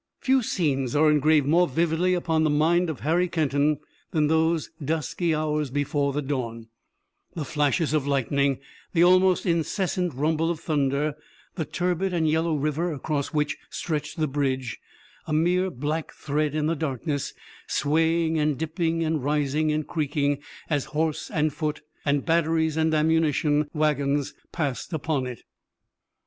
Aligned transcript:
Few 0.19 0.41
scenes 0.41 0.95
are 0.95 1.11
engraved 1.11 1.45
more 1.45 1.67
vividly 1.67 2.15
upon 2.15 2.43
the 2.43 2.49
mind 2.49 2.89
of 2.89 3.01
Harry 3.01 3.27
Kenton 3.27 3.77
than 4.09 4.29
those 4.29 4.71
dusky 4.83 5.35
hours 5.35 5.69
before 5.69 6.11
the 6.11 6.23
dawn, 6.23 6.69
the 7.35 7.45
flashes 7.45 7.93
of 7.93 8.07
lightning, 8.07 8.57
the 8.93 9.03
almost 9.03 9.45
incessant 9.45 10.15
rumble 10.15 10.49
of 10.49 10.59
thunder, 10.59 11.13
the 11.53 11.65
turbid 11.65 12.15
and 12.15 12.27
yellow 12.27 12.55
river 12.55 12.91
across 12.91 13.27
which 13.27 13.59
stretched 13.69 14.17
the 14.17 14.25
bridge, 14.27 14.79
a 15.27 15.33
mere 15.33 15.69
black 15.69 16.11
thread 16.13 16.55
in 16.55 16.65
the 16.65 16.75
darkness, 16.75 17.35
swaying 17.67 18.39
and 18.39 18.57
dipping 18.57 19.03
and 19.03 19.23
rising 19.23 19.71
and 19.71 19.85
creaking 19.87 20.39
as 20.67 20.85
horse 20.97 21.29
and 21.29 21.53
foot, 21.53 21.83
and 22.05 22.25
batteries 22.25 22.75
and 22.75 22.91
ammunition 22.95 23.69
wagons 23.71 24.33
passed 24.51 24.93
upon 24.93 25.27
it. 25.27 25.43